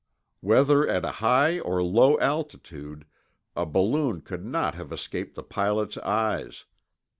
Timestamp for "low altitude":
1.83-3.05